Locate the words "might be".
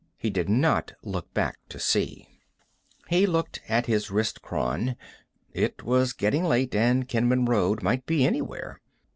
7.83-8.25